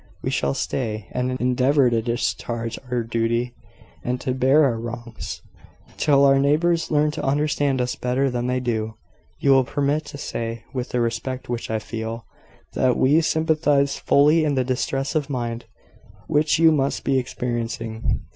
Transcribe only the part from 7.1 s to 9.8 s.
to understand us better than they do. "You will